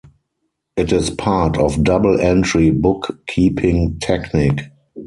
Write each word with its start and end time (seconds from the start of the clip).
It 0.75 0.91
is 0.91 1.11
part 1.11 1.57
of 1.59 1.83
double-entry 1.83 2.71
book-keeping 2.71 3.99
technique. 3.99 4.61